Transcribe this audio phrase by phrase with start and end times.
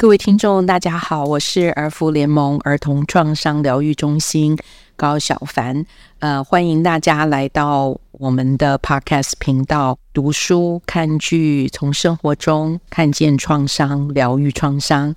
[0.00, 4.56] 各位听众，大家好，我是儿福联盟儿童创伤疗愈中心
[4.94, 5.84] 高小凡，
[6.20, 15.16] 呃，欢迎大家来到我们的 Podcast 频道，读书看剧，从生活中看见创伤，疗愈创伤。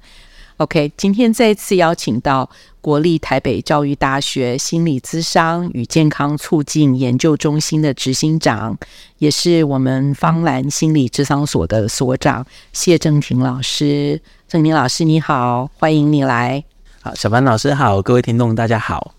[0.58, 2.50] OK，今天再次邀请到
[2.82, 8.76] 国立台北教育大学心理咨商与健康促进研究中心的执行长，
[9.20, 12.44] 也是我们方兰心理咨商所的所长
[12.74, 14.20] 谢正廷老师。
[14.52, 16.62] 政廷老师你好，欢迎你来。
[17.02, 19.16] 好，小凡老师好，各位听众大家好。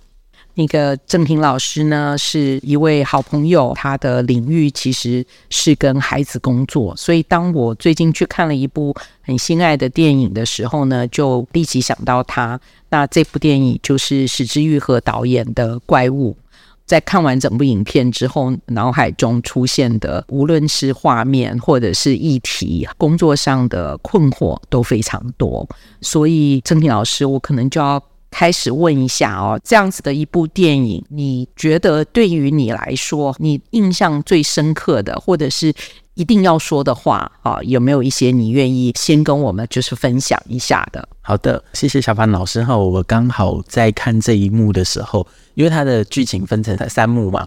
[0.52, 12.60] 那个郑平老师呢，是一位好朋友，他的领域其实是跟孩子工作，所以当我最近去看了一部很心爱的电影的时候呢，就立即想到他。
[12.90, 16.36] 那这部电影就是史之玉和导演的《怪物》。
[16.84, 25.68] 在看完整部影片之后，脑海中出现的无论是画面或者是议题，工作上的困惑都非常多。
[26.00, 28.02] 所以政廷老师，我可能就要。
[28.34, 35.70] 开始问一下哦，这样子的一部电影，你觉得对于你来说，你印象最深刻的，或者是
[36.14, 41.06] 一定要说的话啊，有没有一些你愿意先跟我们就是分享一下的？
[41.20, 42.74] 好的，谢谢小凡老师哈。
[42.74, 47.46] 我刚好在看这一幕的时候，因为它的剧情分成三幕嘛，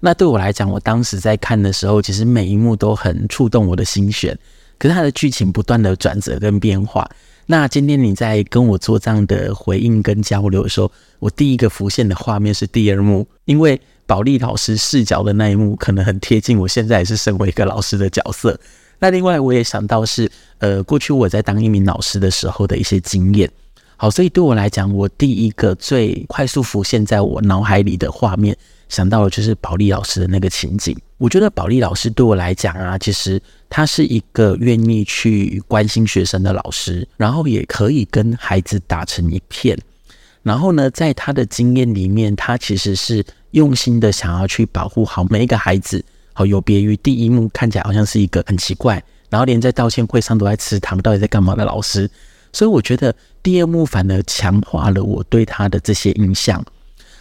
[0.00, 4.38] 那对我来讲，我当时在看的时候，其实每一幕都很触动我的心弦。
[4.78, 7.06] 可是它的剧情不断的转折跟变化。
[7.44, 18.58] 那今天你在跟我做这样的回应跟交流的时候，我第一个浮现的画面是第二幕，因为保利老师视角的那一幕可能很贴近我现在也是身为一个老师的角色。
[19.00, 23.50] 那另外我也想到是，呃，过去我在当一名老师的时候的一些经验。
[24.02, 28.56] 好，所以对我来讲，我第一个最快速浮现在我脑海里的画面。
[28.88, 30.96] 想到的就是保利老师的那个情景。
[31.18, 39.78] 我觉得保利老师对我来讲啊，其实他是一个愿意去关心学生的老师，然后也可以跟孩子打成一片。
[40.42, 46.02] 然后呢，在他的经验里面，他其实是用心的想要去保护好每一个孩子。
[46.32, 52.10] 好，有别于第一幕看起来好像是一个很奇怪，然后连在道歉会上都在吃糖，到底在干嘛的老师。
[52.52, 56.64] 所以我觉得第二幕反而强化了我对他的这些印象。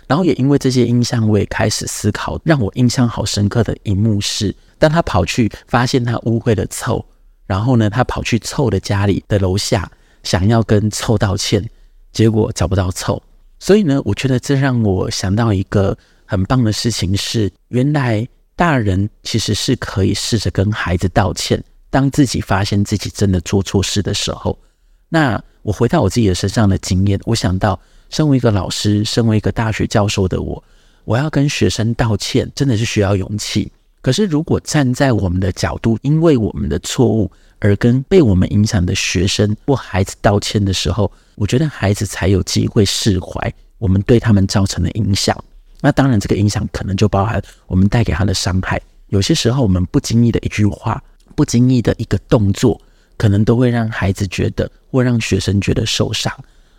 [0.08, 7.06] 然后也因为这些印象，我也开始思考，让我印象好深刻的一幕是，当他跑去发现他误会了凑，
[7.46, 9.92] 然后呢，他跑去凑的家里的楼下，
[10.24, 11.70] 想要跟凑道歉，
[12.12, 13.22] 结果找不到凑。
[13.60, 24.58] 所以呢，我觉得这让我想到一个很棒的事情是，原来大人其实是可以试着跟孩子道歉，当自己发现自己真的做错事的时候。
[25.09, 27.80] 那我回到我自己的身上的经验，我想到。
[28.12, 30.64] 身为一个老师，身为一个大学教授的我，
[31.06, 33.72] 我要跟学生道歉，真的是需要勇气。
[34.02, 45.38] 可是，如果站在我们的角度，因为我们的错误而跟被我们影响的学生或孩子道歉的时候，我觉得孩子才有机会释怀我们对他们造成的影响。
[45.80, 48.81] 那当然，这个影响可能就包含我们带给他的伤害。
[49.09, 51.00] 有些时候，我们不经意的一句话，
[51.36, 52.81] 不经意的一个动作，
[53.19, 56.34] 可能都会让孩子觉得，或让学生觉得受伤。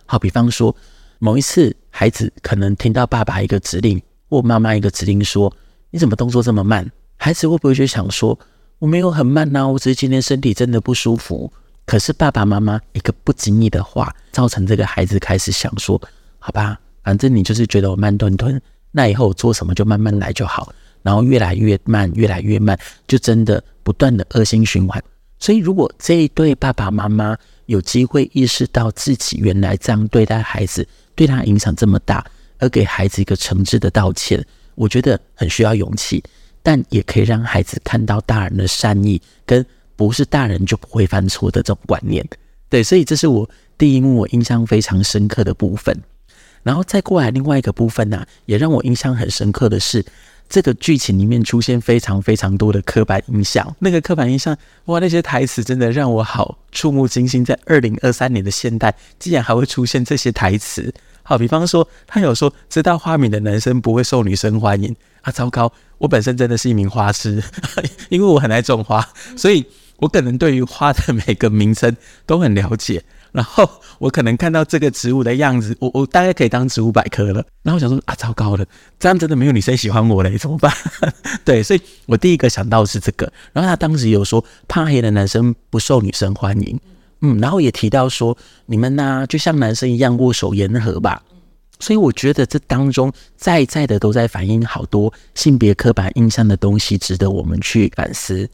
[0.07, 0.75] 好，比方说。
[1.23, 5.55] 某一次，孩子可能听到爸爸一个指令或妈妈一个指令，说
[5.93, 8.39] ：“你怎么动作这么慢？”孩子会不会就想说
[8.81, 11.53] ：“我没有很慢呐，我只是今天身体真的不舒服。”
[11.85, 16.01] 可是爸爸妈妈一个不经意的话，造成这个孩子开始想说
[16.41, 18.59] ：“好吧，反正你就是觉得我慢吞吞，
[18.91, 20.73] 那以后我做什么就慢慢来就好。”
[21.05, 25.05] 然后越来越慢，越来越慢，就真的不断的恶性循环。
[25.41, 32.25] 所以，如果这一对爸爸妈妈有机会意识到自己原来这样对待孩子，对他影响这么大，
[32.59, 36.23] 而给孩子一个诚挚的道歉，我觉得很需要勇气，
[36.63, 39.65] 但也可以让孩子看到大人的善意，跟
[39.97, 42.25] 不是大人就不会犯错的这种观念。
[42.69, 45.99] 对，所以这是我第一幕我印象非常深刻的部分。
[46.63, 50.05] 然后再过来另外一个部分呢、也让我印象很深刻的是，
[50.51, 53.75] 这个剧情里面出现非常非常多的刻板印象。
[53.79, 54.55] 那个刻板印象，
[54.87, 57.45] 哇，那些台词真的让我好触目惊心。
[57.45, 60.93] 在二零二三年的现代，竟然还会出现这些台词。
[61.23, 65.31] 好，比方说，他有说知道花名的男生不会受女生欢迎啊！
[65.31, 67.41] 糟糕，我本身真的是一名花痴，
[68.11, 69.65] 因为我很爱种花，所以
[69.99, 71.97] 我可能对于花的每个名称
[72.27, 73.05] 都很了解。
[73.33, 73.69] 然后
[73.99, 77.45] 我可能看到这个植物的样子，我我大概可以当植物百科了。
[77.63, 78.65] 然后我想说啊，糟糕了，
[78.99, 80.73] 这样真的没有女生喜欢我嘞，怎么办？
[81.45, 83.33] 对，所以我第一个想到是这个。
[83.53, 86.79] 然后他当时有说，怕黑的男生不受女生欢迎。
[87.21, 88.37] 嗯，然后也提到说，
[88.67, 91.23] 你们呢、就像男生一样握手言和吧。
[91.79, 98.49] 所以我觉得这当中在在的都在反映好多性别刻板印象的东西，值得我们去反思。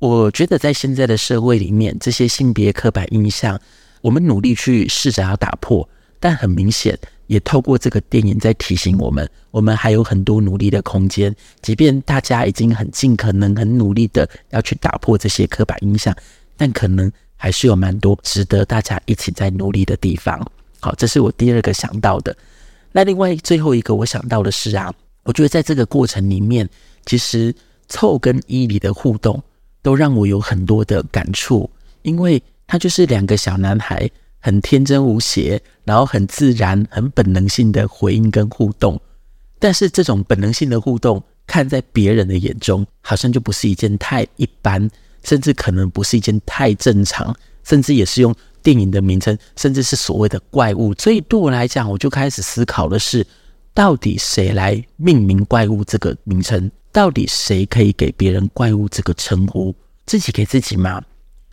[0.00, 3.60] 我觉得在现在的社会里面，这些性别刻板印象，
[4.00, 5.88] 我们努力去试着要打破，
[6.20, 11.34] 但很明显，也透过这个电影在提醒我们，我们还有很多努力的空间。
[11.62, 16.14] 即便大家已经很尽可能、很努力的要去打破这些刻板印象，
[16.56, 20.40] 但可能还是有蛮多值得大家一起在努力的地方。
[20.80, 22.36] 好，这是我第二个想到的。
[22.92, 24.92] 那另外最后一个我想到的是啊，
[25.24, 26.68] 我觉得在这个过程里面，
[27.04, 27.54] 其实
[27.88, 29.42] 凑跟伊里的互动
[29.82, 31.68] 都让我有很多的感触，
[32.02, 39.00] 因为他就是两个小男孩，很天真无邪，然后很自然、很本能性的回应跟互动。
[39.58, 44.88] 但是这种本能性的互动，看在别人的眼中，好像就不是一件太一般，
[45.24, 47.34] 甚至可能不是一件太正常，
[47.64, 48.32] 甚至也是用。
[48.60, 53.24] 电影的名称，甚至是所谓的怪物，所以对我来讲，我就开始思考的是，
[53.72, 56.70] 到底谁来命名怪物这个名称？
[56.92, 59.74] 到底谁可以给别人怪物这个称呼？
[60.06, 61.00] 自己给自己吗？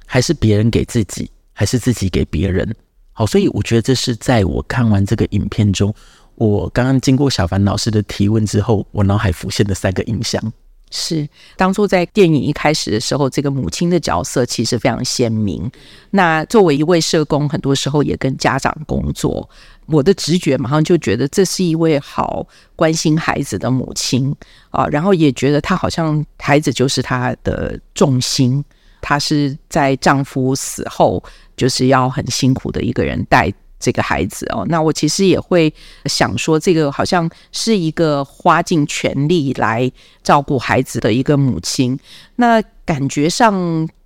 [0.06, 1.30] 还是别人给自己？
[1.54, 2.76] 还是自己给别人？
[3.14, 5.94] 好，所以我觉得这是在我看完这个影片中，
[6.36, 10.52] 我刚刚经过小凡老师的提问之后，我脑海浮现的三个印象。
[10.92, 15.70] 是当初在电影一开始的时候，这个母亲的角色其实非常鲜明。
[16.12, 19.50] 那作为一位社工，很多时候也跟家长工作，
[19.88, 24.34] 我的直觉马上就觉得这是一位好关心孩子的母亲
[24.70, 24.86] 啊。
[24.88, 28.64] 然后也觉得她好像孩子就是她的重心，
[29.06, 31.24] 她是在丈夫死后
[31.56, 33.54] 就是要很辛苦的一个人带。
[33.78, 35.72] 这个孩子哦，那我其实也会
[36.06, 39.92] 想说，这个好像是一个花尽全力来
[40.24, 42.00] 照顾孩子的一个母亲。
[42.38, 43.54] 那感觉上，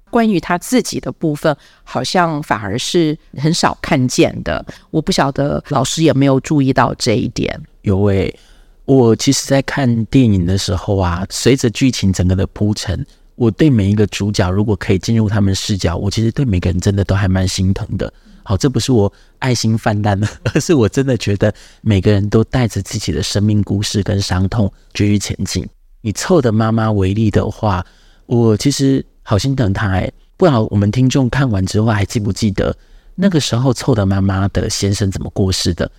[0.10, 4.66] 关于他自己的部分，好像反而是很少看见的。
[4.90, 7.57] 我不晓得老师有没有注意到这一点？
[7.84, 8.38] 有诶，
[8.84, 13.06] 我其实在看电影的时候啊，随着剧情整个的铺陈，
[13.39, 18.13] 我对每一个主角，如果可以进入他们视角，我其实对每个人真的都还蛮心疼的。
[18.44, 25.65] 好，这不是我爱心泛滥了， 而是我真的觉得每个人都带着自己的生命故事跟伤痛继续前进。
[26.01, 27.86] 以凑的妈妈为例的话，
[28.25, 30.12] 我其实好心疼她哎。
[30.36, 32.75] 不知道我们听众看完之后还记不记得
[33.15, 35.89] 那个时候凑的妈妈的先生怎么过世的？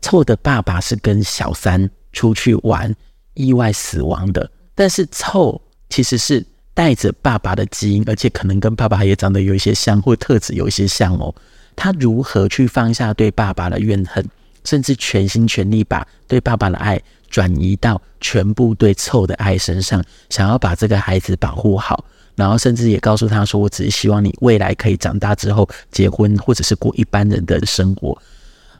[0.00, 2.94] 凑的爸爸是跟小三出去玩，
[3.34, 4.50] 意外死亡的。
[4.74, 6.44] 但是凑其实是
[6.78, 11.34] 带着爸爸的基因，而且可能跟爸爸也长得有一些像，或特质有一些像哦。
[11.74, 14.24] 他如何去放下对爸爸的怨恨，
[14.62, 22.04] 甚至全心全力把对爸爸的爱转移到全部对凑的爱身上，想要把这个孩子保护好，
[22.36, 28.16] 然后甚至也告诉他说：“我只是希望你未来可以长大之后结婚，或者是过一般人的生活。”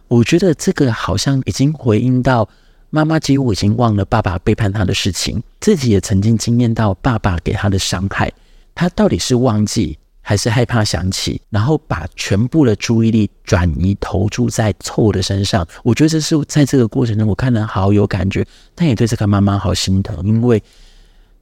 [0.06, 2.48] 我觉得这个好像已经回应到
[2.90, 8.32] 妈妈几乎已经忘了爸爸背叛她的事情，自己也曾经经验到爸爸给她的伤害，
[8.74, 9.98] 她到底是忘记？
[10.20, 15.66] 还是害怕想起，然后把全部的注意力转移投注在凑的身上。
[15.82, 20.22] 我觉得这是在这个过程中，我看了好有感觉，但也对这个妈妈好心疼。
[20.26, 20.62] 因为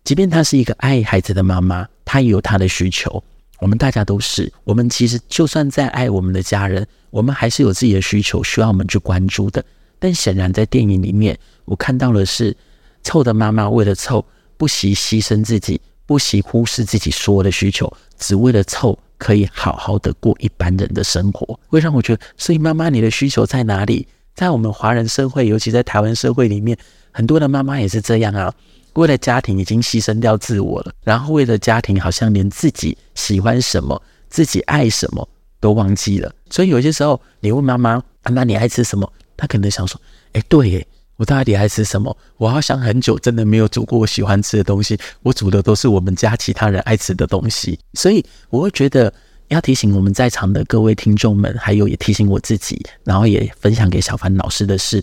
[0.05, 3.21] 即便她是一个爱孩子的妈妈，她也有她的需求。
[3.59, 9.65] 我们大家都是，我们其实就算再爱我们的家人，我们还是有自己的需求需要我们去关注的。
[9.99, 12.57] 但显然在电影里面，我看到的是
[13.03, 14.25] 臭的妈妈为了臭，
[14.57, 15.81] 不惜牺牲自己。
[16.09, 24.07] 不惜忽视自己所有的需求，只为了臭可以好好的过一般人的生活，会让我觉得，所以妈妈你的需求在哪里？
[24.33, 26.79] 在我们华人社会，尤其在台湾社会里面，
[27.11, 28.55] 很多的妈妈也是这样啊，
[28.95, 35.29] 为了家庭已经牺牲掉自我了，然后为了家庭，好像连自己喜欢什么、自己爱什么
[35.59, 36.33] 都忘记了。
[36.51, 40.01] 所以有些时候，你问妈妈：“妈妈，你爱吃什么？”他可能想说
[40.33, 42.15] ：“哎，对耶。”我到底爱吃什么？
[42.37, 44.99] 我好像很久，真的没有煮过我喜欢吃的东西。
[45.23, 49.11] 我煮的都是我们家其他人爱吃的东西，所以我会觉得
[49.49, 55.03] 要提醒我们在场的各位听众们，还有也提醒我自己，然后也分享给小凡老师的是，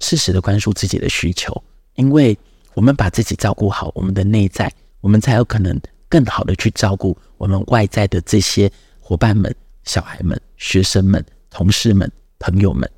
[0.00, 1.62] 适时的关注自己的需求，
[1.94, 2.36] 因为
[2.74, 4.68] 我们把自己照顾好，我们的内在，
[5.00, 12.10] 我们才有可能更好的去照顾我们外在的这些伙伴们、小孩们、学生们、同事们、
[12.40, 12.90] 朋友们。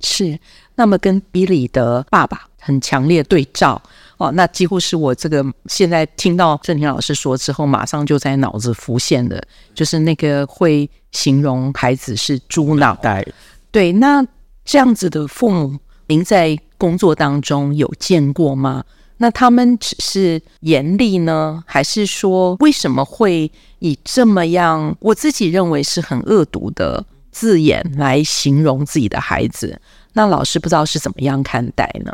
[0.00, 0.38] 是，
[0.76, 3.80] 那么跟比利的爸爸很强烈对照
[4.16, 9.42] 哦，那几乎是我这个现在听到正廷老师说之后，马上就在脑子浮现的，
[9.74, 13.26] 就是那个会形容孩子是猪脑袋。
[13.70, 14.24] 对，那
[14.64, 18.84] 这样子的父母，您在工作当中有见过吗？
[19.20, 23.50] 那他们只是严厉呢，还是说为什么会
[23.80, 27.04] 以这么样，我自己认为是很恶毒的？
[27.38, 29.80] 字眼来形容自己的孩子，
[30.12, 32.12] 那老师不知道是怎么样看待呢？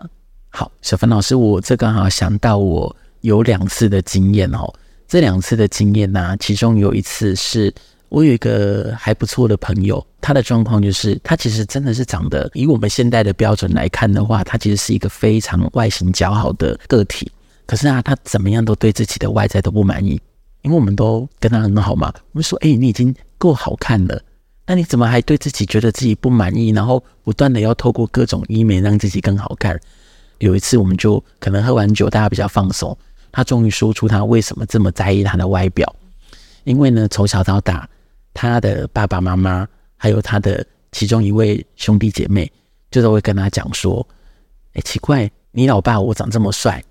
[0.50, 4.70] 好，小帆老师，我这刚好想到我有两次的经验哦。
[5.08, 7.72] 这两次的经验呢、其中有一次是
[8.10, 17.32] 我有一个还不错的朋友，他的状况就是，他其实真的是长得，以我们现代的标准来看的话，他其实是一个非常外形姣好的个体。
[17.66, 20.20] 可是啊，他怎么样都对自己的外在都不满意，
[20.60, 22.12] 因为我们都跟他很好嘛。
[22.32, 24.20] 我们说，哎，你已经够好看了，
[24.66, 26.70] 那你怎么还对自己觉得自己不满意？
[26.70, 29.78] 然后不断的要透过各种医美让自己更好看。
[30.38, 32.96] 有一次，我们就可能喝完酒，大家比较放松，
[33.30, 35.94] 他终于说出他为什么这么在意他的外表。
[36.64, 37.88] 因为呢，从小到大，
[38.32, 42.50] 他的爸爸妈妈还有他的其中一位兄弟姐妹，
[42.90, 44.06] 就都会跟他讲说
[44.74, 46.82] ：“哎，奇怪，你老爸我长这么帅。”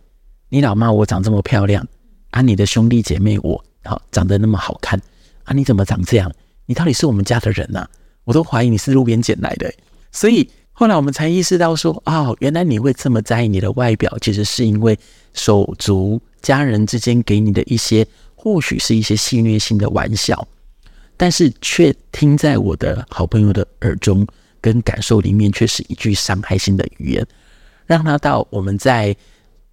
[0.50, 1.84] 你老妈我长这么漂亮
[2.30, 5.02] 啊，你的兄弟姐妹我好长得那么好看
[5.46, 6.32] 啊，你怎么长这样？
[6.66, 7.86] 你到底是我们家的人呐？
[8.24, 9.74] 我都怀疑你是路边捡来的。
[10.12, 14.98] 所以后来我们才意识到说，哦，原来你会这么在意你的外表，其实是因为
[15.34, 20.48] 手足家人之间给你的一些，或许是一些戏谑性的玩笑，
[21.18, 24.26] 但是却听在我的好朋友的耳中
[24.62, 27.28] 跟感受里面，却是一句伤害性的语言，
[27.86, 29.16] 让他到我们在。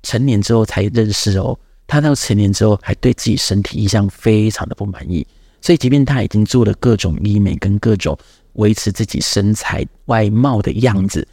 [0.02, 1.54] 成年之后才认识哦，
[1.86, 5.26] 他到成年之后还对自己身体印象非常的不满意，
[5.60, 8.18] 所以即便他已经做了各种医美跟各种
[8.54, 11.26] 维持自己身材外貌的样子，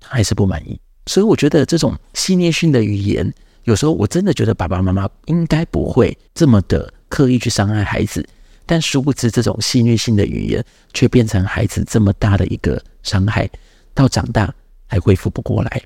[0.00, 0.78] 他还是不满意。
[1.06, 3.32] 所以我觉得这种戏谑性的语言，
[3.64, 8.26] 有时候我真的觉得爸爸妈妈应该不会这么的刻意去伤害孩子，
[8.66, 13.48] 但殊不知这种戏谑性的语言却变成孩子这么大的一个伤害，
[13.94, 14.52] 到长大
[14.86, 15.82] 还恢复不过来。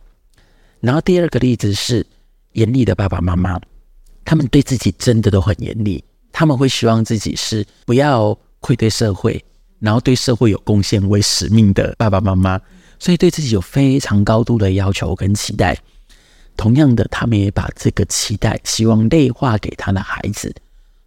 [0.80, 2.06] 然后第二个例子是。
[2.54, 3.58] 严厉的爸爸妈妈，
[4.26, 6.04] 他们对自己真的都很严厉。
[6.32, 9.44] 他们会希望自己是不要愧对社会，
[9.78, 12.60] 然后对社会有贡献为使命的爸爸妈妈，
[12.98, 15.78] 所以对自己有非常高度的要求跟期待。
[16.56, 20.54] 同样的，他们也把这个期待希望内化给他的孩子。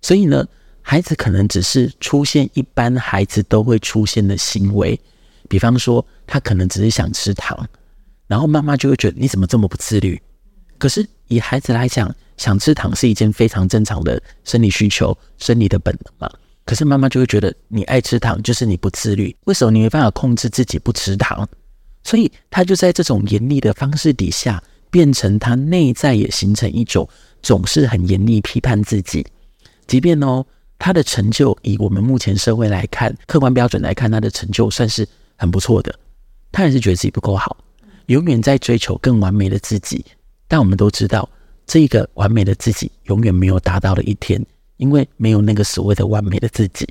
[0.02, 0.46] 所以呢，
[0.82, 5.00] 孩子可能只是出现一般孩子都会出现的行为，
[5.48, 7.68] 比方说他可能只是想吃糖，
[8.28, 10.22] 然后妈妈就会觉得你怎么这么不自律？
[10.78, 16.30] 可是以孩子来讲，想吃糖是一件非常正常的生理需求、生理的本能嘛。
[16.66, 21.48] 可是妈妈就会觉得你爱吃糖就是你不自律，为什么你没办法控制自己不吃糖？
[22.04, 27.08] 所以他就在这种严厉的方式底下，变成他内在也形成一种
[27.42, 29.26] 总是很严厉批判自己。
[29.88, 30.44] 即便哦，
[30.80, 35.94] 他的成就以我们目前社会来看，客观标准来看，他的成就算是很不错的，
[36.52, 37.56] 他还是觉得自己不够好，
[38.08, 40.04] 永远在追求更完美的自己。
[40.48, 41.30] 但我们都知道，
[41.66, 44.44] 这个完美的自己永远没有达到的一天，
[44.78, 46.88] 因为没有那个所谓的完美的自己。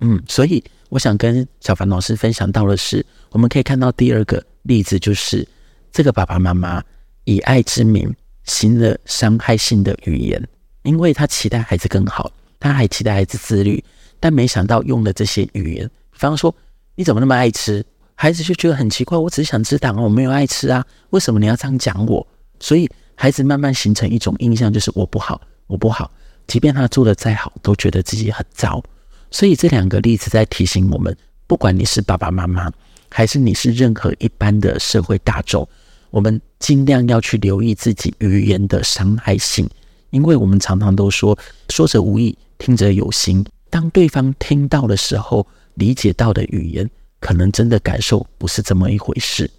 [0.00, 5.46] 嗯，所以我想跟小凡老师分享到的是，我们可以看到第二个例子，就是
[5.92, 6.82] 这个爸爸妈妈
[7.24, 10.42] 以爱之名行了伤害性的语言，
[10.82, 13.82] 因为他期待孩子更好，他还期待孩子自律，
[14.20, 16.54] 但没想到用了这些语言，比方说
[16.94, 17.84] 你怎么那么爱吃，
[18.14, 22.26] 孩子就觉得很奇怪，我只是想吃糖，我没有爱吃啊，为什么你要这样讲我？
[22.60, 22.88] 所以，
[23.20, 26.08] 孩子慢慢形成一种印象，就是我不好，我不好。
[26.46, 28.80] 即便他做得再好，都觉得自己很糟。
[29.28, 31.14] 所以这两个例子在提醒我们：
[31.48, 32.70] 不管你是爸爸妈妈，
[33.10, 35.68] 还是你是任何一般的社会大众，
[36.10, 39.68] 我们尽量要去留意自己语言的伤害性，
[40.10, 41.36] 因为我们常常都说
[41.70, 43.44] “说者无意，听者有心”。
[43.68, 45.44] 当对方听到的时候，
[45.74, 49.50] 理解到的语言，可能真的感受不是这么一回事。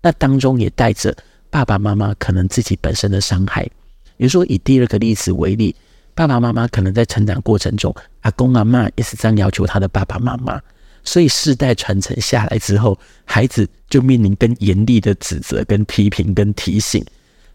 [0.00, 1.12] 那当中也带着。
[1.50, 3.62] 爸爸妈妈可能自己本身的伤害，
[4.16, 5.74] 比如说以第二个例子为例，
[6.14, 10.60] 爸爸妈妈可能在成长过程中，阿公阿嬷也是这样要求他的爸爸妈妈，
[11.04, 17.04] 所以世代传承下来之后，孩子就面临更严厉的指责、跟批评、跟提醒。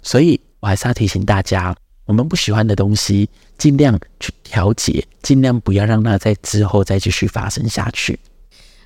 [0.01, 8.17] 所以我还是要提醒大家，我们不喜欢的东西，尽量去调节，尽量不要让它在之后再继续发生下去。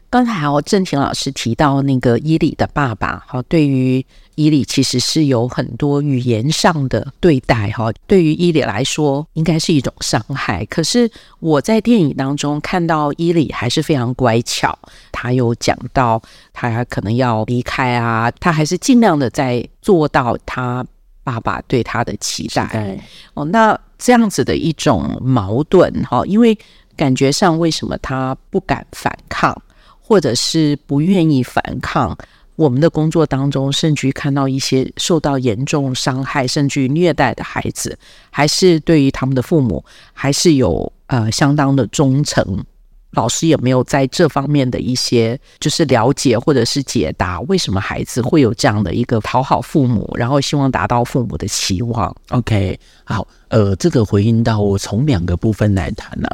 [0.10, 4.04] 刚才哦，正廷老师提到那个伊里的爸爸，哈，对于
[4.36, 10.64] 伊里其实是有很多语言上的对待，哈，对于伊里来说应该是一种伤害。
[10.68, 14.78] 可是我在电影当中看到伊里还是非常乖巧，
[15.12, 16.22] 他有讲到
[16.54, 20.86] 他可能要离开啊，他还是尽量的在做到他
[21.26, 22.98] 爸爸对他的期待。
[23.34, 26.58] 哦，那这样子的一种矛盾，哈，因为
[26.96, 29.62] 感觉上为什么他不敢反抗？
[30.08, 32.18] 或者是不愿意反抗，
[32.56, 38.00] 我们的工作当中，甚至于看到一些受到严重伤害，甚至于虐待的孩子，
[38.30, 39.84] 还是对于他们的父母，
[40.14, 42.64] 还是有呃相当的忠诚。
[43.12, 56.30] 老师有没有在这方面的一些就是了解或者是解答，为什么孩子会有这样的一个讨好父母，然后希望达到父母的期望？OK，好，呃，这个回应到我从两个部分来谈呢、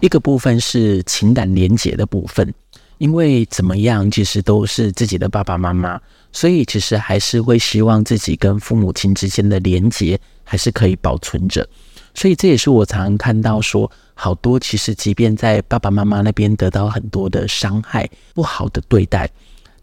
[0.00, 2.52] 一个部分是情感连结的部分，
[2.98, 6.00] 因为怎么样，其实都是自己的爸爸妈妈，
[6.32, 11.66] 所以其实还是会希望自己跟父母亲之间的连结还是可以保存着。
[12.14, 19.28] 所以这也是我常常看到说，好多其实即便在爸爸妈妈那边得到很多的伤害、不好的对待，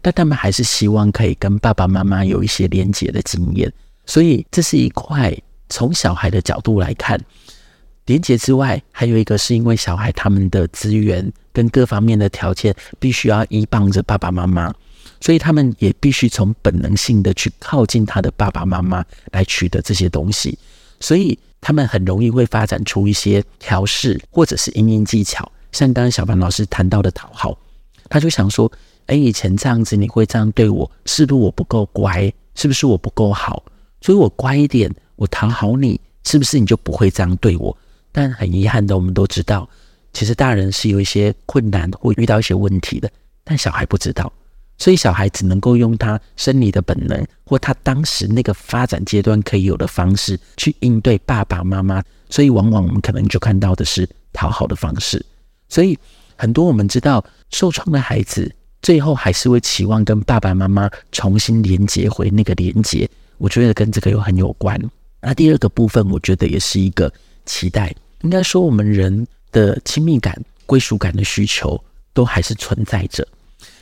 [0.02, 3.72] 但他们还是希望可以跟爸爸妈妈有一些连结的经验。
[4.06, 5.32] 所以这是一块
[5.68, 7.16] 从小孩的角度来看，
[8.06, 14.70] 连结之外，还有一个是因为小孩他们的资源跟各方面的条件必须要依傍着爸爸妈妈，
[15.22, 20.58] 所以他们也必须从本能性的去靠近他的爸爸妈妈来取得这些东西，
[21.00, 21.38] 所以。
[21.66, 27.56] 他们很容易会发展出一些调试或者是因应技巧，像刚刚小凡老师谈到的讨好，
[28.10, 28.70] 他就想说：
[29.06, 32.30] 哎，以前这样子你会这样对我，是不是我不够乖？
[32.54, 33.64] 是不是我不够好？
[34.02, 37.74] 所以我乖一点，我讨好你，是不是你就不会这样对我？
[38.12, 39.66] 但很遗憾的，我们都知道，
[40.14, 43.10] 其实大人是有一些困难或遇到一些问题的，
[43.44, 44.32] 但小孩不知道。
[44.78, 52.02] 所以小孩只能够用他生理的本能，或他当时那个发展阶段可以有的方式去应对爸爸妈妈。
[52.28, 55.24] 所以往往我们可能就看到的是讨好的方式。
[55.68, 55.96] 所以
[56.36, 58.52] 很多我们知道受创的孩子，
[58.82, 63.08] 最后还是会期望跟爸爸妈妈重新连接回那个连接。
[63.38, 64.80] 我觉得跟这个又很有关。
[65.20, 67.12] 那第二个部分，我觉得也是一个
[67.46, 67.94] 期待。
[68.22, 71.82] 应该说，我们人的亲密感、归属感的需求
[72.12, 73.26] 都还是存在着。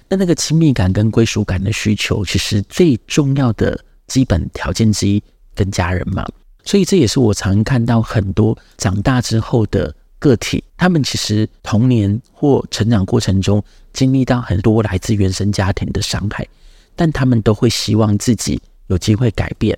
[0.09, 5.23] 那那个亲密感跟归属感的需求，其实最重要的基本条件之一，
[5.55, 6.25] 跟家人嘛。
[6.65, 13.65] 所以这也是我常看到很多长大之后的个体，他们其实童年或成长过程中
[13.95, 16.47] 经历到很多来自原生家庭的伤害，
[16.95, 19.77] 但他们都会希望自己有机会改变，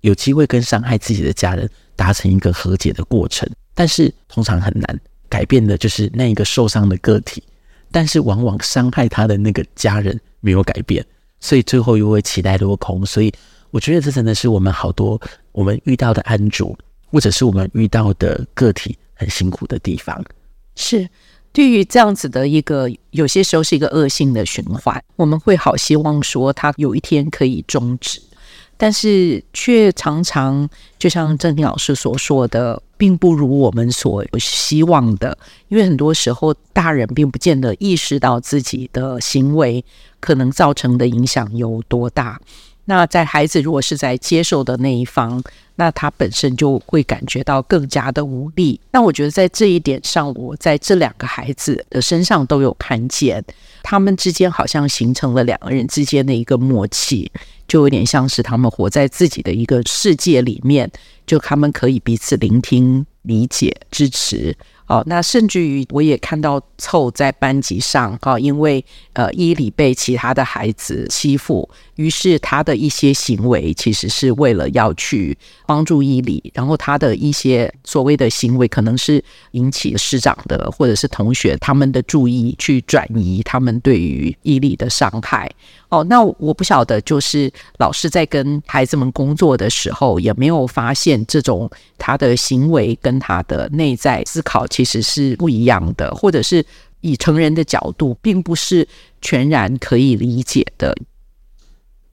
[0.00, 3.48] 有机会跟伤害自己的家人达成一个和解的过程。
[3.74, 7.42] 但是通常很难改变的，就是那一个受伤的个体。
[7.90, 11.02] 但是往往伤害他的那个家人没有改变，
[11.40, 13.04] 所以最后又会期待落空。
[13.06, 13.32] 所以
[13.70, 15.18] 我觉得这真的是我们好多
[15.52, 16.76] 我们遇到的案主，
[17.10, 20.22] 或者是我们遇到的个体很辛苦的地方。
[20.76, 21.08] 是
[21.50, 28.20] 对于这样子的一个，有些时候是一个恶性的循环，我们会好希望说他有一天可以终止。
[28.78, 30.66] 但是却常常
[30.98, 35.36] 就像正婷老师所说的，并不如我们所希望的，
[35.68, 39.84] 因为很多时候大人并不见得意识到自己的行为
[40.20, 42.40] 可能造成的影响有多大。
[42.84, 45.42] 那在孩子如果是在接受的那一方，
[45.76, 48.80] 那他本身就会感觉到更加的无力。
[48.92, 53.44] 那我觉得在这一点上，我在这两个孩子的身上都有看见，
[53.82, 57.30] 他们之间好像形成了两个人之间的一个默契，
[57.68, 60.90] 就有点像是他们活在自己的一个世界里面，
[61.26, 64.56] 就他们可以彼此聆听、理解、支持。
[64.86, 85.50] 哦，那甚至于我也看到凑在班级上，哈，因为呃伊里被其他的孩子欺负，于是他的一些行为其实是为了要去帮助伊里，然后他的一些所谓的行为可能是引起师长的或者是同学他们的注意，去转移他们对于伊里的伤害。
[85.90, 96.62] 哦，那我不晓得，就是老师在跟孩子们工作的时候，有没有发现这种他的行为跟他的内在思考其实是不一样的，或者是
[97.00, 98.86] 以成人的角度，并不是
[99.22, 100.94] 全然可以理解的。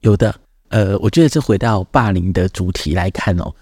[0.00, 0.34] 有的，
[0.68, 3.54] 呃，我觉得这回到霸凌的主题来看哦，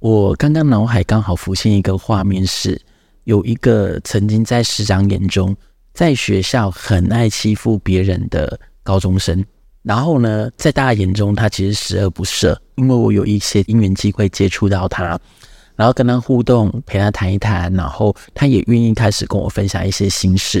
[0.00, 2.80] 我刚刚脑海刚好浮现一个画面是，
[3.22, 5.54] 有一个曾经在师长眼中，
[5.92, 8.58] 在学校很爱欺负别人的。
[8.84, 9.44] 高中生，
[9.82, 12.56] 然后呢，在大家眼中，他其实十恶不赦。
[12.76, 15.18] 因为我有一些因缘机会接触到他，
[15.76, 20.58] 然后跟他互动，陪他谈一谈，然后他也愿意开始跟我分享一些心事。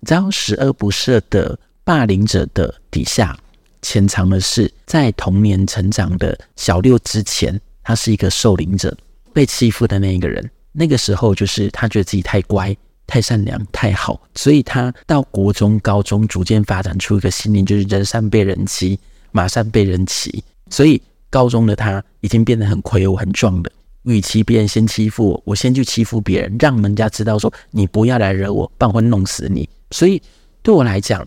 [0.00, 3.36] 你知道，十恶不赦的霸凌者的底下，
[3.82, 8.96] 潜藏的是在童年成长的小六之前，他是一个受凌者，
[9.32, 10.48] 被欺负的那一个人。
[10.72, 12.74] 那个时候，就是他觉得自己太乖。
[13.10, 18.96] 太善良太好，所以他到国中、高中逐渐发展出一个心灵，就是人善被人欺，
[19.32, 20.44] 马善被人骑。
[20.70, 23.72] 所以高中的他已经变得很魁梧、很壮的。
[24.04, 29.68] 与其别人先欺负我，我先去欺负别人，让人家知道说你不要来惹我，不然会弄死你。
[29.90, 30.22] 所以
[30.62, 31.26] 对我来讲，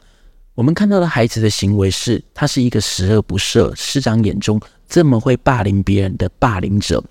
[0.56, 7.04] 我们看到的孩子的行为是，他是一个十恶不赦、师长眼中这么会霸凌别人的霸凌者。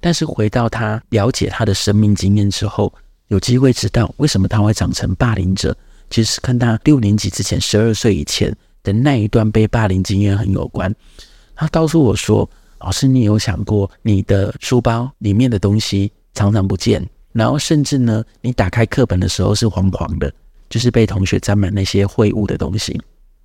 [0.00, 2.92] 但是回到他了解他的生命经验之后，
[3.30, 5.76] 有机会知道为什么他会长成霸凌者，
[6.10, 10.92] 其实是跟他六年级之前、十二岁以前的那一段被霸凌经验很有关。
[11.54, 12.48] 他告诉我说
[12.80, 20.32] ：“老师，你有想过你的书包里面的东西常常不见，然后甚至呢，你打开课本的时候是黄黄的，
[20.68, 23.00] 就是被同学沾满那些秽物的东西。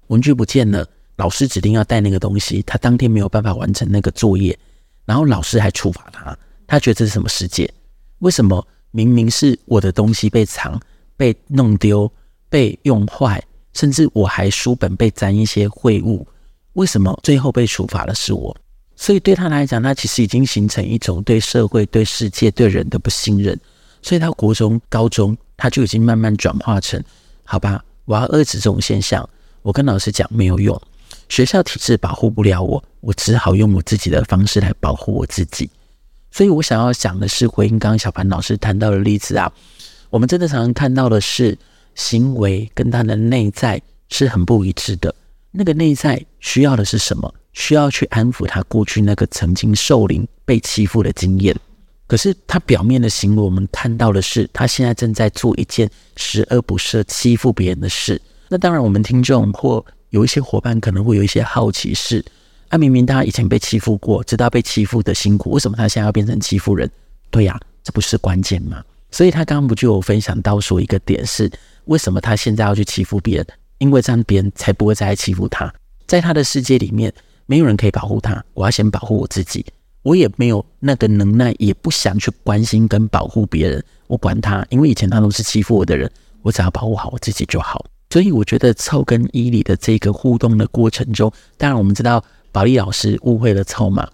[0.08, 0.84] 文具不见了，
[1.18, 4.58] 老师指定要带那个东西，他当天没有办法完成那个作业，
[5.06, 6.36] 然后老师还处罚他。
[6.66, 7.72] 他觉得这是什么世界？
[8.20, 8.66] 为什么
[8.96, 10.80] 明明是我的东西被藏、
[11.18, 12.10] 被弄丢、
[12.48, 16.26] 被用坏，甚至我还书本被沾一些秽物，
[16.74, 18.56] 为什么最后被处罚的是我？
[18.96, 23.60] 所以对他来讲，他其实已经形成一种对社会、对世界、对人的不信任。
[24.02, 27.04] 所以他国中、高中，他就已经慢慢转化成：
[27.44, 29.30] 好吧，我要遏制这种现象。
[29.62, 30.82] 我跟老师讲没有用，
[31.28, 35.70] 学校体制保护不了我，我只好用我自己的方式来保护我自己。
[36.36, 39.50] 所以我想要讲的是，回应刚刚小凡老师谈到的例子啊，
[40.10, 41.58] 我们真的常常看到的是
[41.94, 45.16] 行为跟他的内在是很不一致的。
[45.50, 47.34] 那个内在需要的是什么？
[47.54, 51.56] 需要去安抚他过去那个曾经受凌、被欺负的经验。
[52.06, 58.22] 可是他表面的行为，我们看到的是他现在正在做一件十恶不赦、欺负别人的事。
[58.50, 62.22] 那当然，我们听众或有一些伙伴可能会有一些好奇是：
[62.76, 66.92] 啊，明明他以前被欺负过，知道被欺负的辛苦，为什么他现在要变成欺负人？
[67.32, 68.84] 对呀，这不是关键吗？
[69.12, 71.50] 所以他刚刚不就有分享到说一个点是：
[71.86, 73.48] 为什么他现在要去欺负别人？
[73.78, 75.74] 因为这样别人才不会再来欺负他。
[76.06, 77.14] 在他的世界里面，
[77.46, 79.66] 没有人可以保护他，我要先保护我自己。
[80.02, 83.82] 我也没有那个能耐，也不想去关心跟保护别人。
[84.08, 86.12] 我管他，因为以前他都是欺负我的人，
[86.42, 87.86] 我只要保护好我自己就好。
[88.10, 92.24] 所以我觉得凑跟伊里的这个互动的过程中，当然我们知道
[92.56, 94.10] 保利老师误会了凑嘛。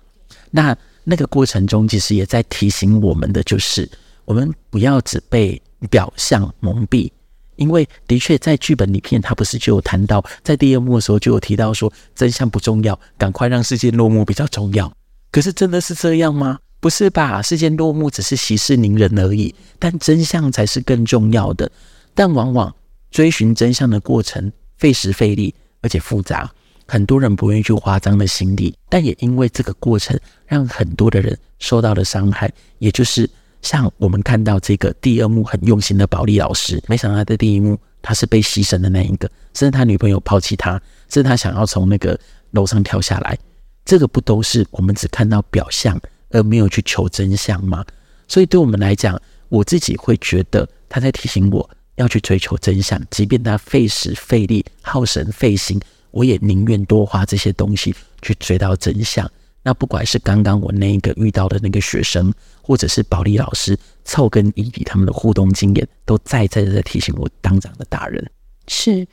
[0.49, 3.87] 那那个过程中，其实也在提醒我们的就是，
[4.25, 7.11] 我们不要只被表象蒙蔽，
[7.55, 14.91] 因为的确在剧本里面，他不是就有谈到，在第二幕的时候就有提到说，真相不重要，赶快让事件落幕比较重要。
[15.31, 16.57] 可是真的是这样吗？
[16.79, 17.43] 不是吧？
[17.43, 21.71] 事件落幕只是息事宁人而已，但真相才是更重要的。
[22.15, 22.73] 但往往。
[23.11, 26.49] 追寻真相的过程费时费力，而且复杂，
[26.91, 32.51] 很多人不愿意去花这样的心力，但也因为这个过程，让很多的人受到了伤害。
[32.79, 33.29] 也就是
[33.61, 40.71] 像我们看到这个第二幕很用心的保利老师，没想到他的第一幕他是被牺牲的那一个，甚至他女朋友抛弃他，
[41.07, 43.37] 甚至他想要从那个楼上跳下来，
[43.85, 45.97] 这个不都是我们只看到表象
[46.31, 47.85] 而没有去求真相吗？
[48.27, 51.69] 所以对我们来讲，我自己会觉得他在提醒我。
[51.95, 55.79] 要去追求真相，即便他费时费力、耗神费心，
[56.11, 59.29] 我也宁愿多花这些东西去追到真相。
[59.63, 68.27] 那不管是刚刚我那一个遇到的那个学生，或者是保利老师凑跟伊迪他们的互动经验，都再再的提醒我当长的大人。
[68.67, 69.07] 是，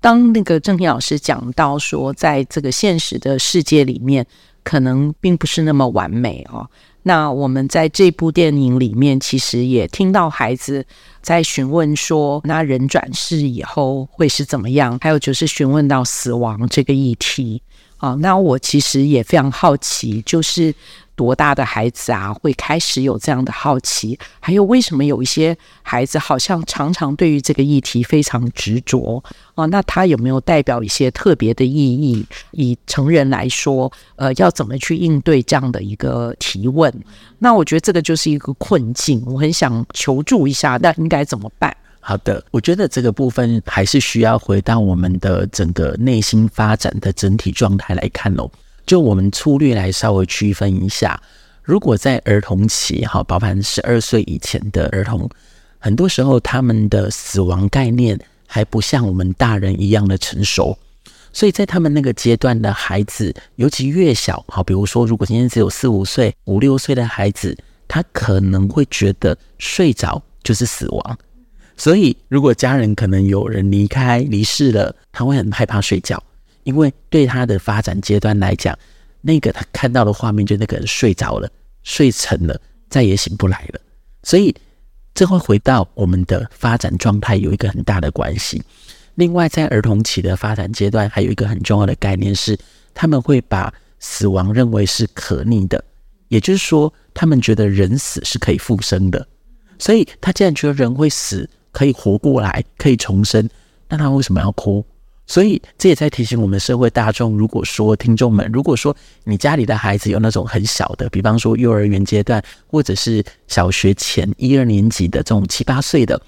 [0.00, 4.26] 当那个郑婷老师讲到说，在这个现实的世界里面，
[4.66, 6.68] 可能并不是那么完美哦。
[7.04, 10.84] 那我们在这部电影里面，其实也听到孩子
[11.22, 17.62] 在询问说：“那人转世以后会是怎么样？”还有就是询问到死亡这个议题。
[17.98, 20.74] 啊，那我其实也非常好奇，就是。
[21.16, 24.16] 多大的孩子啊，会开始有这样的好奇？
[24.38, 29.20] 还有，为什么有一些孩子好像常常对于这个议题非常执着
[29.54, 29.64] 啊？
[29.66, 32.24] 那他有没有代表一些特别的意义？
[32.52, 36.92] 以成人来说，呃，要怎么去应对这样的一个提问？
[37.38, 41.74] 那我觉得这个就是一个困境，我很想求助一下，那应该怎么办？
[42.00, 48.48] 好的，我觉得这个部分还是需要回到我们的整个内心发展的整体状态来看喽。
[48.86, 51.20] 就我们粗略来稍微区分一下，
[51.62, 55.28] 如果在儿童期，哈，包含十二岁以前的儿童，
[55.78, 60.78] 很多时候他们的死亡概念还不像我们大人一样的成熟，
[61.32, 71.18] 所以在他们那个阶段的孩子，尤其越小，好，比如说如果今天只有四五岁、五六岁的孩子，他可能会觉得睡着就是死亡，
[71.76, 76.22] 所以如果家人可能有人离开、离世了，他会很害怕睡觉。
[76.66, 78.76] 因为对他的发展阶段来讲，
[79.20, 81.48] 那个他看到的画面就那个人睡着了，
[81.84, 83.80] 睡沉了，再也醒不来了。
[84.24, 84.52] 所以
[85.14, 88.60] 这会回到我们的发展状态有一个很大的关系。
[89.14, 92.58] 另外，在儿童期的发展阶段，还有一个很重要的概念是，
[92.92, 95.82] 他们会把死亡认为是可逆的，
[96.26, 99.24] 也就是说，他们觉得人死是可以复生的。
[99.78, 103.48] 所以他既然觉得人会死，可以活过来，可以重生，
[103.88, 104.84] 那他为什么要哭？
[105.26, 116.20] 所以这也在提醒我们社会大众，如果说听众们，如果说你家里的孩子有那种很小的，比方说幼儿园阶段，或者是小学前一二年级的这种七八岁的，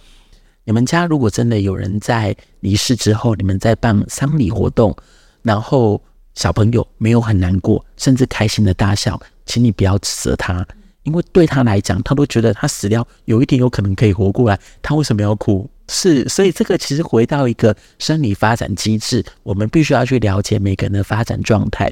[0.65, 4.95] 你们家如果真的有人在离世之后，你们在办丧礼活动，
[5.43, 6.03] 然后
[6.35, 10.67] 小朋友没有很难过，甚至开心的大笑，请你不要指责他，
[11.05, 15.71] 因为对他来讲，他都觉得他死掉有一点有可能可以活过来，他为什么要哭？
[15.91, 21.91] 是，所以这个其实回到一个生理发展机制，我们必须要去了解每个人的发展状态。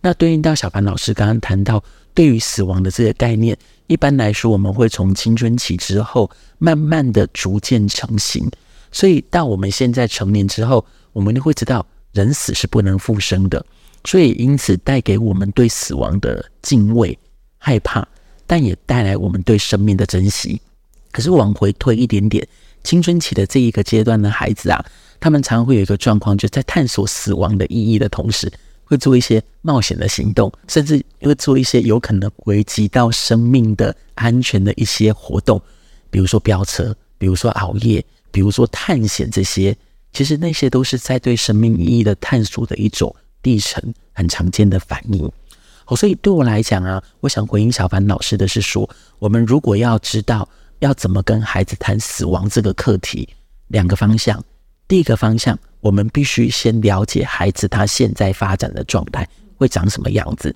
[0.00, 1.82] 那对应到小凡老师刚刚谈到
[2.14, 3.56] 对于死亡的这个概念，
[3.88, 8.48] 一般来说我们会从青春期之后慢慢的逐渐成型，
[8.90, 13.64] 所以到我们现在成年之后，我们就会知道人死是不能复生的，
[14.04, 17.18] 所以因此带给我们对死亡的敬畏、
[17.58, 18.06] 害怕，
[18.46, 20.60] 但也带来我们对生命的珍惜。
[21.12, 22.46] 可是往回推一点点。
[22.86, 24.82] 青春期的这一个阶段的孩子啊，
[25.18, 28.50] 他们常会有一个状况，就在探索死亡的意义的同时，
[28.84, 35.60] 会做一些冒险的行动，甚至会做一些有可能危及到生命的安全的一些活动，
[36.10, 39.76] 比如说飙车，比如说熬夜，比如说探险这些。
[40.12, 43.82] 其实那些都是在对生命意义的探索的一种历程，
[44.14, 45.28] 很常见的反应。
[45.86, 50.48] 哦，所以对我来讲啊，我想回应小凡老师的是说，我们如果要知道。
[50.80, 53.28] 要怎么跟孩子谈死亡这个课题？
[53.68, 54.42] 两个方向。
[54.86, 60.54] 第一个方向，我们必须先了解孩子他现在发展的状态会长什么样子。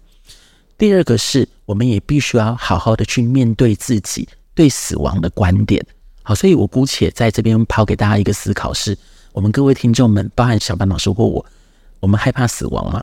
[0.79, 5.85] 第二个是，我们也必须要好好的去面对自己对死亡的观点。
[6.23, 8.97] 好，所以我姑且在这边抛给大家一个思考是：
[9.33, 11.45] 我们各位听众们，包含小班老师或我，
[11.99, 13.03] 我们害怕死亡吗？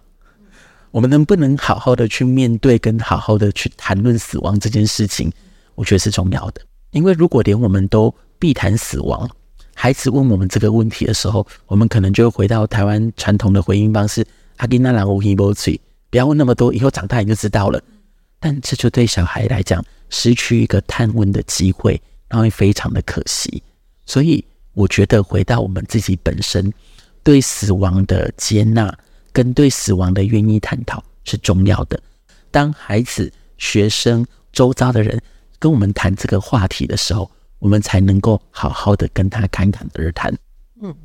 [0.91, 5.30] 我们能不能好好的去面对跟好好的去谈论死亡这件事情？
[5.75, 6.62] 我觉得是重要的。
[6.91, 9.30] 因为如果连我们都避谈死亡，
[9.73, 14.26] 孩子问我们这个问题的时候，我们可能就会回到台湾传统的回应方式
[14.58, 17.82] ：“阿吉那兰乌希波翠，不要问那么多，以后长大你就知道了。”
[18.39, 23.62] 但这就对小孩来讲，失去一个探问的机会，那会非常的可惜。
[24.06, 26.71] 所以，我觉得回到我们自己本身，
[27.23, 28.95] 对死亡的接纳
[29.32, 32.00] 跟对死亡的愿意探讨是重要的。
[32.50, 35.21] 当孩子、学生、周遭的人。
[35.60, 40.34] 跟我们谈这个话题的时候，我们才能够好好的跟他侃侃而谈。
[40.82, 40.96] 嗯，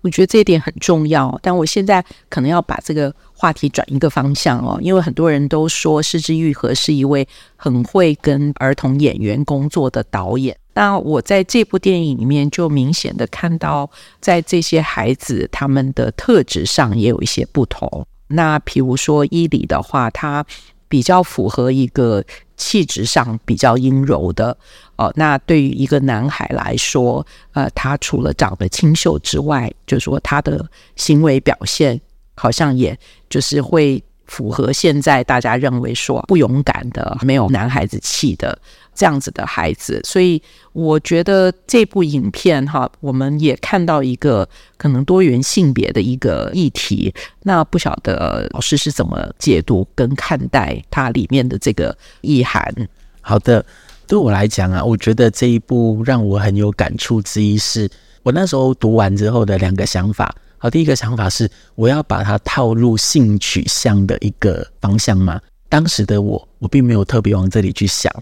[0.00, 1.38] 我觉得这一点很重要。
[1.42, 10.56] 但我现在可能要把这个话题转一个方向哦，因为很多人都说是枝裕和是一位很会跟儿童演员工作的导演。
[10.74, 13.90] 那我在这部电影里面就明显的看到，
[14.20, 18.06] 在这些孩子他们的特质上也有一些不同。
[18.28, 20.44] 那比如说伊里的话，他
[20.88, 22.24] 比较符合一个。
[22.58, 24.56] 气质上比较阴柔的
[24.96, 32.00] 哦，那对于一个男孩来说，呃，他除了长得清秀之外，就是说他的行为表现
[32.34, 38.58] 好像也就是会符合现在大家认为说不勇敢的、没有男孩子气的。
[38.96, 47.14] 这样子的孩子，所以我觉得这部影片哈，我们也看到一个可能多元性别的一个议题。
[47.42, 52.74] 那不晓得老师是怎么解读跟看待它里面的这个意涵？
[53.20, 53.64] 好的，
[54.06, 57.88] 对我来讲啊，我觉得这一部让我很有感触之一是，
[58.22, 60.34] 我那时候读完之后的两个想法。
[60.58, 65.38] 好，第一个想法是，我要把它套入性取向的一个方向吗？
[65.68, 68.12] 当时的我，我并没有特别往这里去想，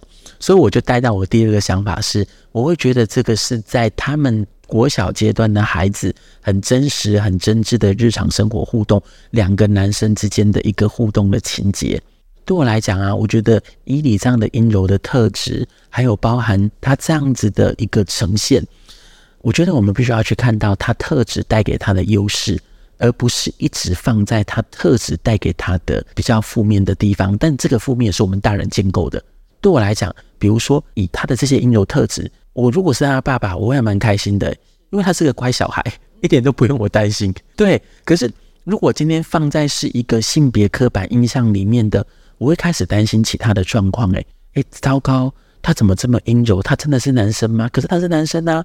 [0.41, 12.01] 所以我就带到我第二个想法是，我会觉得这个是在他们国小阶段的孩子很真实、很真挚的日常生活互动，两个男生之间的一个互动的情节。
[12.47, 18.63] 对我来讲啊，我觉得伊里这样的阴柔的特质，还有包含他这样子的一个呈现，
[19.43, 22.61] 我觉得我们必须要去看到他特质带给他的优势。
[22.99, 29.23] 而不是一直放在他特质带给他的比较负面的地方，但这个负面是我们大人建构的。
[29.61, 34.51] 对我来讲，比如说以他的这些阴柔特质，我如果是他爸爸，我会还蛮开心的，
[34.91, 35.83] 因为他是个乖小孩，
[36.21, 37.35] 一点都不用我担心。
[37.57, 38.31] 对，可是
[38.65, 42.07] 如果今天放在是一个性别刻板印象里面的，
[42.39, 44.13] 我会开始担心起他的状况。
[44.13, 46.63] 诶诶，糟糕，他怎么这么阴柔？
[46.63, 47.69] 他真的是男生吗？
[47.71, 48.65] 可是他是男生啊。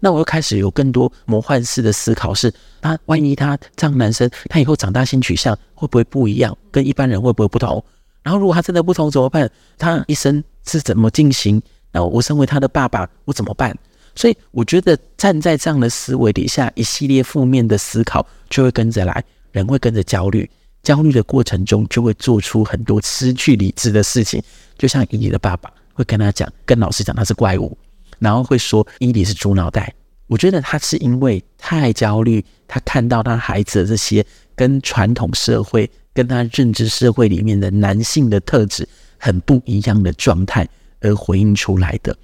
[0.00, 7.84] 那我又开始有更多魔幻式的思考，是他万一他这样男生，他以后长大性取向会不会不一样，跟一般人会不会不同？
[8.22, 9.50] 然后如果他真的不同怎么办？
[9.78, 11.62] 他一生是怎么进行？
[11.92, 13.76] 那我身为他的爸爸，我怎么办？
[14.14, 20.48] 所以我觉得站在这样的思维底下，一系列负面的思考就会跟着来，人会跟着焦虑，
[20.82, 24.42] 焦虑的过程中就会做出很多失去理智的事情，
[24.78, 27.76] 就像伊里的爸爸会跟他讲，跟老师讲他是怪物。
[28.20, 29.92] 然后会说伊迪是猪脑袋，
[30.28, 40.68] 我觉得他是因为太焦虑，他看到他孩子的这些跟传统社会、跟他认知社会里面的男性的特质很不一样的状态
[41.00, 42.16] 而回应出来的。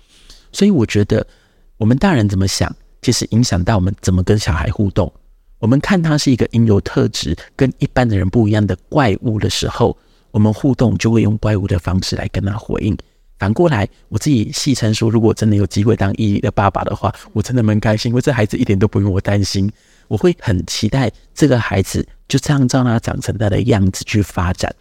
[0.53, 1.27] 所以我觉得
[1.79, 5.13] 我们大人怎么想，其实影响到我们怎么跟小孩互动。
[5.59, 9.97] 我们看他是一个阴柔特质跟一般的人不一样的怪物的时候，
[10.31, 12.97] 我们互动就会用怪物的方式来跟他回应。
[13.39, 19.71] 反过来，我自己戏称说，如果真的有机会当伊犁的爸爸的话，我真的蛮开心，因为这孩子一点都不用我担心。
[20.09, 24.75] 我会很期待这个孩子就这样照他长成他的样子去发展。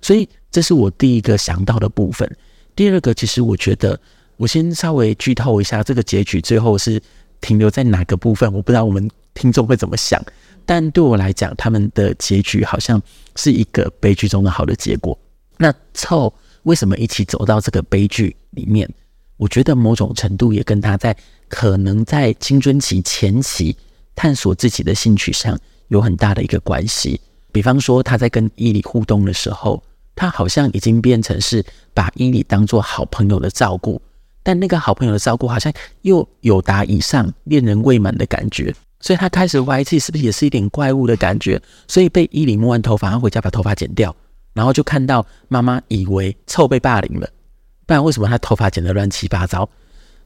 [0.00, 2.28] 所以，这是我第一个想到的部分。
[2.74, 4.00] 第二个，其实我觉得，
[4.36, 7.00] 我先稍微剧透一下，这个结局最后是
[7.40, 10.20] 停留在哪个部分，我不知道我们听众会怎么想。
[10.66, 13.00] 但对我来讲，他们的结局好像
[13.36, 15.16] 是一个悲剧中的好的结果。
[15.58, 16.34] 那凑。
[16.64, 18.88] 为什么一起走到这个悲剧里面？
[19.36, 21.16] 我觉得某种程度也跟他在
[21.48, 23.76] 可能在青春期前期
[24.14, 27.20] 探索自己的兴趣上有很大的一个关系。
[27.50, 29.82] 比方说，他在跟伊犁互动的时候，
[30.14, 34.00] 他好像已经变成是把伊犁当做好朋友的照顾，
[34.42, 35.72] 但那个好朋友的照顾好像
[36.02, 44.14] 又有达以上恋人未满的感觉，所以他开始怀疑自己是不是也是一点怪物的感觉，所以被伊犁摸完头发，他回家把头发剪掉。
[44.52, 47.28] 然后就看到妈妈以为臭被霸凌了，
[47.86, 49.68] 不然为什么他头发剪得乱七八糟？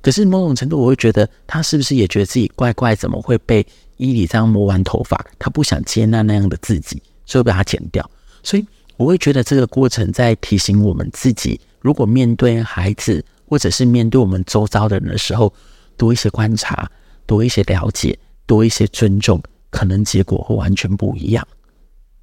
[0.03, 2.95] 可是某种程度，我会觉得他是不是也觉得自己怪怪？
[2.95, 5.25] 怎么会被伊犁这样摸完头发？
[5.39, 8.09] 他不想接纳那样的自己，所以把它剪掉。
[8.43, 8.65] 所以
[8.97, 15.53] 我会觉得这个过程在提醒我们自己：如果面对孩子，或者是面对我们周遭的人的时候，
[15.97, 16.89] 多一些观察，
[17.27, 21.45] 多一些了解，多一些尊重，可能结果会完全不一样。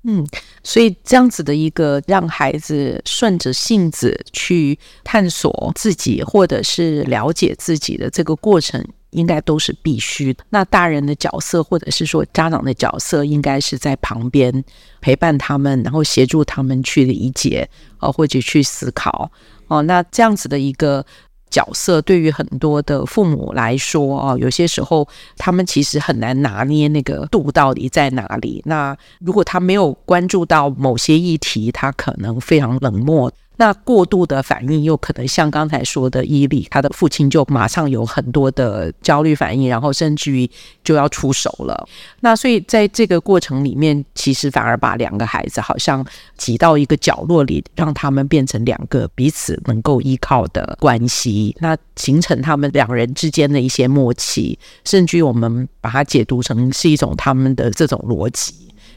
[0.05, 0.27] 嗯，
[0.63, 10.43] 所以这样子的一个让孩子顺着性子去探索自己，或者是了解自己的这个过程，应该都是必须的。
[10.49, 14.63] 那大人的角色，或者是说家长的角色，应该是在旁边
[14.99, 19.31] 陪伴他们，然后协助他们去理解，哦，或者去思考，
[19.67, 21.05] 哦，那这样子的一个。
[21.53, 28.59] 角色对于很多的父母来说，哦，有些时候他们其实很难拿捏那个度到底在哪里。
[28.65, 33.31] 那如果他没有关注到某些议题，他可能非常冷漠。
[33.63, 40.49] 那过度的反应又可能像刚才说的伊犁，他的父亲就马上有很多的焦虑反应，然后甚至于
[40.83, 41.87] 就要出手了。
[42.19, 58.53] 那所以在这个过程里面，其实反而把两个孩子好像挤到一个角落里，让他们变成两个彼此能够依靠的关系，那形成他们两人之间的一些默契，甚至于我们把它解读成是一种他们的这种逻辑，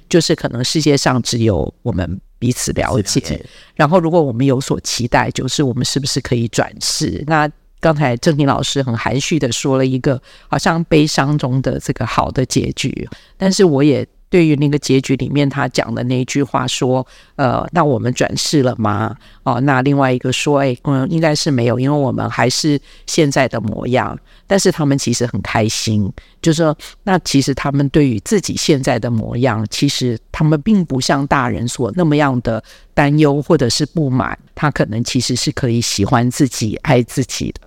[0.09, 2.20] 就是可能世界上只有我们。
[2.38, 3.44] 彼此了解，
[3.75, 7.22] 然后如果我们有所期待，就是我们是不是可以转世？
[7.27, 14.07] 那刚才郑婷老师很含蓄的说了一个好像悲伤中的这个好的结局，但是我也。
[14.28, 19.14] 对于那个结局里面他讲的那一句话说，呃，那我们转世了吗？
[19.44, 24.18] 哦，那另外一个说，哎，嗯，应该是没有，因为我们还是现在的模样。
[24.48, 26.12] 但是他们其实很开心，
[26.42, 32.62] 就是说，那其实他们对于自己现在的模样，其实他们并不像大人所那么样的
[32.94, 34.36] 担忧或者是不满。
[34.56, 37.60] 他可能其实是可以喜欢自己、爱自己的。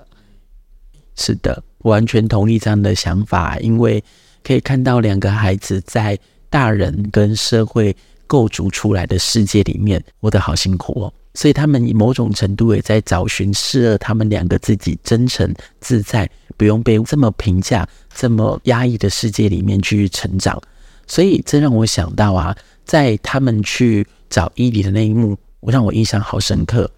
[1.15, 4.03] 是的，完全同意这样的想法，因为
[4.43, 6.19] 可以看到两个孩子在。
[6.49, 7.95] 大人跟社会
[8.27, 11.13] 构筑出来的世界里面，活得好辛苦哦。
[11.35, 20.59] 所以他们以某种程度也在找寻适合他们两个自己真诚自在，不用被这么评价、这么压抑的世界里面去成长。
[21.07, 26.89] 所以这让我想到啊，在他们去找伊犁的那一幕，我让我印象好深刻，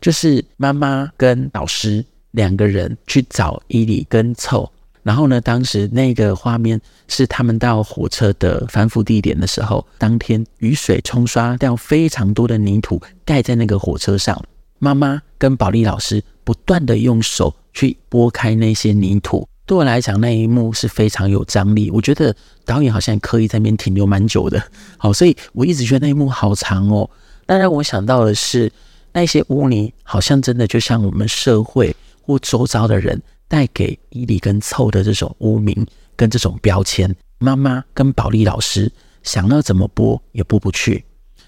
[0.00, 4.70] 就是妈妈跟老师两个人去找伊犁跟凑。
[5.02, 14.40] 然后呢，当时那个画面是他们到火车的翻覆地点的时候，当天雨水冲刷掉非常多的泥土，盖在那个火车上。
[14.78, 19.46] 妈妈跟保利老师不断的用手去拨开那些泥土。
[19.66, 21.90] 对我来讲，那一幕是非常有张力。
[21.90, 22.34] 我觉得
[22.64, 24.60] 导演好像刻意在那边停留蛮久的。
[24.96, 27.08] 好，所以我一直觉得那一幕好长哦。
[27.46, 28.72] 但让，我想到的是，
[29.12, 33.20] 那些污泥好像真的就像我们社会或周遭的人。
[33.50, 35.84] 带给伊犁跟凑的这种污名
[36.14, 38.90] 跟这种标签，妈妈跟保利老师
[39.24, 41.04] 想要怎么拨也拨不去，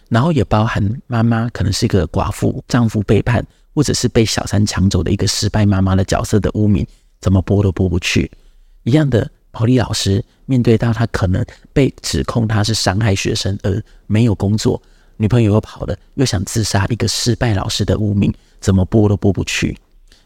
[0.09, 6.85] 然后也包含妈妈可能是一个寡妇，丈夫背叛，或者是被小三抢走的一个失败妈妈的角色的污名，
[7.21, 8.29] 怎么拨都拨不去。
[8.83, 14.83] 一样的，保利老师面对到他可能被指控他是伤害学生而没有工作，
[15.19, 19.79] 女朋友又跑了，又想自杀，一个失败老师的污名，怎么拨都拨不去。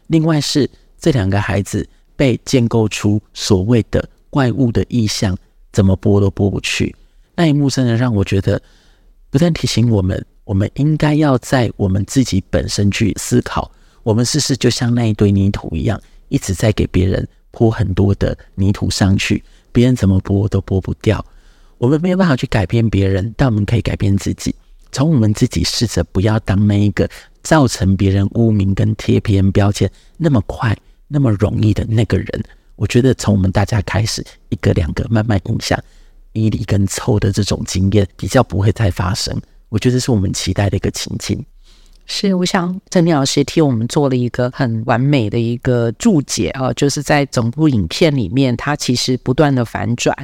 [0.07, 0.67] 另外是。
[0.99, 5.37] 这两个孩子被建构出所谓的怪物的意象，
[5.71, 6.95] 怎么拨都拨不去。
[7.35, 8.61] 那一幕真的让我觉得，
[9.29, 13.71] 不但提醒我们，我们应该要在我们自己本身去思考，
[14.03, 21.23] 我们是不是就像那一堆泥土一样，一直在给别人泼很多的泥土上去，别人怎么拨都拨不掉。
[21.77, 24.55] 我们没有办法去改变别人，但我们可以改变自己。
[24.91, 27.07] 从我们自己试着不要当那一个
[27.47, 30.77] 造成别人污名跟贴别人标签那么快、
[31.07, 32.43] 那么容易的那个人，
[32.75, 35.81] 我觉得从我们大家开始，一个两个慢慢影响，
[36.33, 39.33] 一里跟凑的这种经验比较不会再发生。
[39.69, 41.41] 我觉得是我们期待的一个情景。
[42.09, 50.15] 是，我想曾婷老师替我们做了一个很完美的一个注解啊，就是在整部影片里面，它其实不断的反转，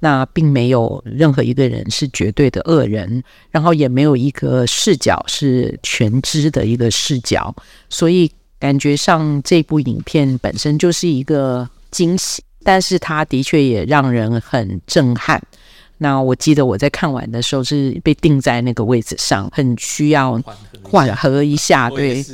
[0.00, 3.22] 那并没有任何一个人是绝对的恶人，
[3.52, 7.54] 然后也没有一个视角是全知的一个视角，
[7.88, 8.28] 所以
[8.58, 15.40] 感觉上这部影片本身就是一个惊喜，但是它的确也让人很震撼。
[15.98, 20.40] 那我记得我在看完的时候是被定在那个位置上，很需要
[20.82, 22.24] 缓和一下，对。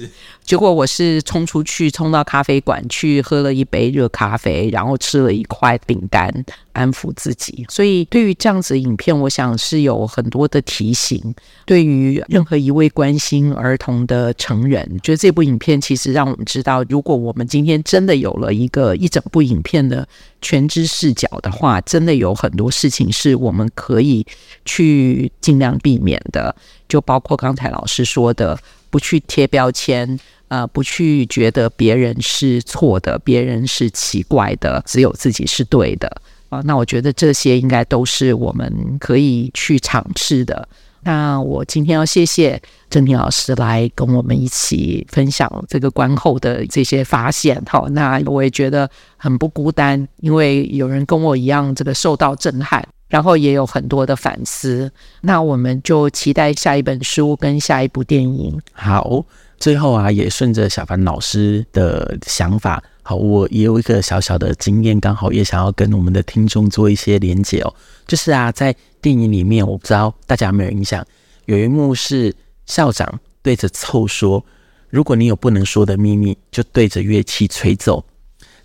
[0.45, 6.32] 结果我是冲出去，冲到咖啡馆去喝了一杯热咖啡，然后吃了一块饼干，
[6.72, 7.64] 安抚自己。
[7.68, 11.34] 所以对于这样子的影片，我想是有很多的提醒。
[11.64, 20.07] 对于任何一位关心儿童的成人，觉得这部影片其实让我们知道，如果我们今天真的有了一个一整部影片的
[20.42, 24.26] 全知视角的话，真的有很多事情是我们可以
[24.66, 26.55] 去尽量避免的。
[26.86, 28.57] 就包括刚才老师说的，
[28.95, 30.16] 不去贴标签。
[30.49, 36.07] 呃，不去觉得别人是错的，别人是奇怪的，只有自己是对的
[36.49, 36.61] 啊。
[36.64, 40.68] 那我觉得这些应该都是我们可以去尝试的。
[41.03, 47.61] 那我今天要谢谢郑婷老师来跟我们一起分享这个观后的这些发现。
[47.66, 54.91] 好，那我也觉得很不孤单，因为有人跟我一样这个受到震撼，然后也有很多的反思。
[55.21, 58.61] 那我们就期待下一本书跟下一部电影。
[58.73, 59.25] 好。
[59.57, 67.73] 最后啊，也顺着小凡老师的想法，好，我也有一个小小的经验，刚好也想要跟我们的听众做一些连结哦。
[68.05, 71.07] 就是啊，在电影里面，我不知道大家有没有印象，
[71.47, 72.35] 有一幕是
[72.67, 74.45] 校长对着凑说
[74.91, 78.05] ：“如果你有不能说的秘密，就对着乐器吹奏。”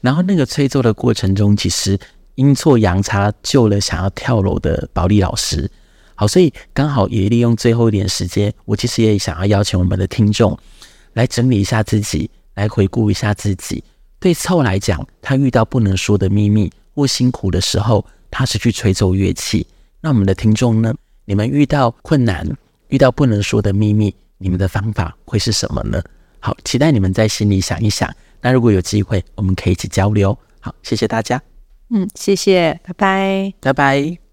[0.01, 1.97] 然后那个吹奏的过程中，其实
[2.39, 5.69] 阴错阳差救了想要跳楼的保利老师。
[6.15, 10.57] 好，所以刚好也利用最后一点时间，我其实也想要邀请我们的听众。
[11.13, 13.83] 来整理一下自己，来回顾一下自己。
[14.21, 19.67] 对凑来讲，他遇到不能说的秘密或辛苦的时候，他是去吹奏乐器。
[19.99, 20.93] 那我们的听众呢？
[21.25, 22.47] 你们遇到困难、
[22.87, 26.01] 遇到不能说的秘密，你们的方法会是什么呢？
[26.39, 28.09] 好，期待你们在心里想一想。
[28.39, 30.37] 那如果有机会，我们可以一起交流。
[30.61, 31.41] 好，谢谢大家。
[31.89, 34.28] 嗯，谢谢，拜拜，拜拜。